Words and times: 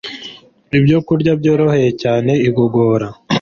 ibyokurya 0.77 1.31
byoroheye 1.39 1.89
cyane 2.01 2.31
igogora 2.47 3.07